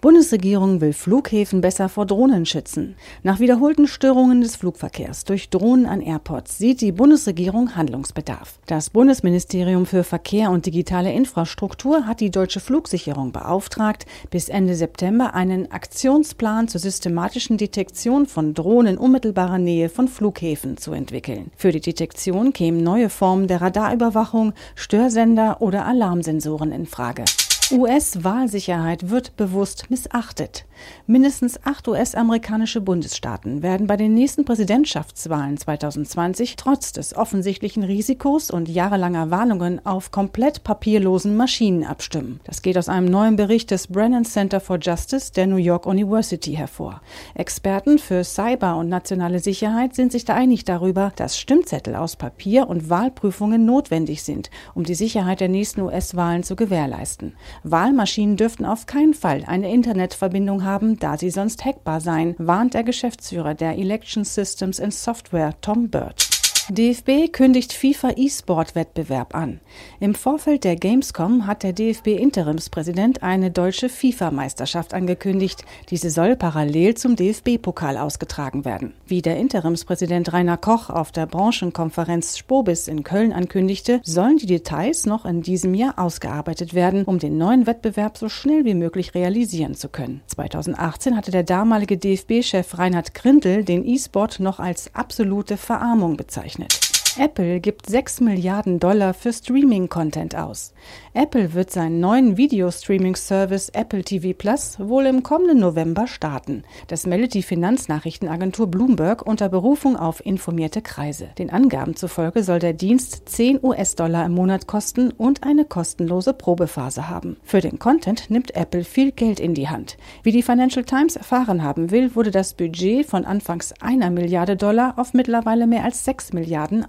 [0.00, 2.94] Bundesregierung will Flughäfen besser vor Drohnen schützen.
[3.24, 8.60] Nach wiederholten Störungen des Flugverkehrs durch Drohnen an Airports sieht die Bundesregierung Handlungsbedarf.
[8.66, 15.34] Das Bundesministerium für Verkehr und digitale Infrastruktur hat die deutsche Flugsicherung beauftragt, bis Ende September
[15.34, 21.50] einen Aktionsplan zur systematischen Detektion von Drohnen unmittelbarer Nähe von Flughäfen zu entwickeln.
[21.56, 27.24] Für die Detektion kämen neue Formen der Radarüberwachung, Störsender oder Alarmsensoren in Frage.
[27.72, 30.64] US-Wahlsicherheit wird bewusst missachtet.
[31.06, 38.68] Mindestens acht US-amerikanische Bundesstaaten werden bei den nächsten Präsidentschaftswahlen 2020 trotz des offensichtlichen Risikos und
[38.68, 42.40] jahrelanger Warnungen auf komplett papierlosen Maschinen abstimmen.
[42.44, 46.54] Das geht aus einem neuen Bericht des Brennan Center for Justice der New York University
[46.54, 47.00] hervor.
[47.34, 52.68] Experten für Cyber und nationale Sicherheit sind sich da einig darüber, dass Stimmzettel aus Papier
[52.68, 57.34] und Wahlprüfungen notwendig sind, um die Sicherheit der nächsten US-Wahlen zu gewährleisten.
[57.62, 62.84] Wahlmaschinen dürften auf keinen Fall eine Internetverbindung haben, da sie sonst hackbar seien, warnt der
[62.84, 66.27] Geschäftsführer der Election Systems and Software Tom Bird.
[66.70, 69.60] DFB kündigt FIFA E-Sport-Wettbewerb an.
[70.00, 75.64] Im Vorfeld der Gamescom hat der DFB-Interimspräsident eine deutsche FIFA-Meisterschaft angekündigt.
[75.88, 78.92] Diese soll parallel zum DFB-Pokal ausgetragen werden.
[79.06, 85.06] Wie der Interimspräsident Rainer Koch auf der Branchenkonferenz Spobis in Köln ankündigte, sollen die Details
[85.06, 89.74] noch in diesem Jahr ausgearbeitet werden, um den neuen Wettbewerb so schnell wie möglich realisieren
[89.74, 90.20] zu können.
[90.26, 96.87] 2018 hatte der damalige DFB-Chef Reinhard Grindel den E-Sport noch als absolute Verarmung bezeichnet bezeichnet.
[97.18, 100.72] Apple gibt 6 Milliarden Dollar für Streaming-Content aus.
[101.14, 106.62] Apple wird seinen neuen Video-Streaming-Service Apple TV Plus wohl im kommenden November starten.
[106.86, 111.30] Das meldet die Finanznachrichtenagentur Bloomberg unter Berufung auf informierte Kreise.
[111.38, 117.08] Den Angaben zufolge soll der Dienst 10 US-Dollar im Monat kosten und eine kostenlose Probephase
[117.08, 117.36] haben.
[117.42, 119.96] Für den Content nimmt Apple viel Geld in die Hand.
[120.22, 124.96] Wie die Financial Times erfahren haben will, wurde das Budget von anfangs einer Milliarde Dollar
[125.00, 126.88] auf mittlerweile mehr als 6 Milliarden